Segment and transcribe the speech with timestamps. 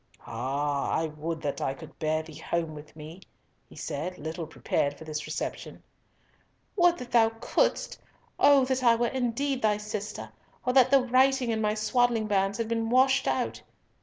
[0.25, 3.21] "Ah I would that I could bear thee home with me,"
[3.69, 5.83] he said, little prepared for this reception.
[6.75, 7.99] "Would that thou couldst!
[8.39, 10.31] O that I were indeed thy sister,
[10.65, 13.61] or that the writing in my swaddling bands had been washed out!